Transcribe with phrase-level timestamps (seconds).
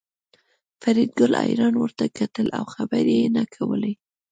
[0.81, 3.93] فریدګل حیران ورته کتل او خبرې یې نه کولې